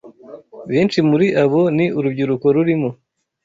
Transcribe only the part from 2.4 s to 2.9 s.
rurimo